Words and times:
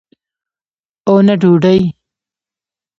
او 1.07 1.15
نه 1.27 1.33
ډوډۍ. 1.41 1.81